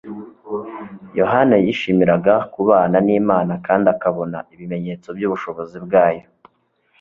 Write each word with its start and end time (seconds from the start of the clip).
Yohana 1.19 1.55
yishimiraga 1.63 2.35
kubana 2.53 2.97
n'Imana 3.05 3.53
kandi 3.65 3.85
akabona 3.95 4.37
ibimenyetso 4.53 5.07
by'ubushobozi 5.17 5.77
bwayo. 5.85 6.25